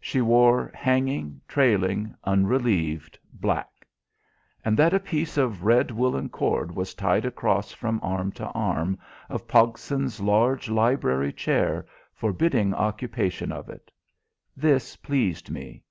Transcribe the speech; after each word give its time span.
She 0.00 0.22
wore 0.22 0.70
hanging, 0.72 1.42
trailing, 1.46 2.14
unrelieved 2.24 3.18
black. 3.34 3.86
And 4.64 4.74
that 4.78 4.94
a 4.94 4.98
piece 4.98 5.36
of 5.36 5.64
red 5.66 5.90
woollen 5.90 6.30
cord 6.30 6.74
was 6.74 6.94
tied 6.94 7.26
across, 7.26 7.72
from 7.72 8.00
arm 8.02 8.32
to 8.40 8.46
arm, 8.52 8.98
of 9.28 9.46
Pogson's 9.46 10.18
large 10.18 10.70
library 10.70 11.34
chair, 11.34 11.84
forbidding 12.14 12.72
occupation 12.72 13.52
of 13.52 13.68
it. 13.68 13.90
This 14.56 14.96
pleased 14.96 15.50
me. 15.50 15.82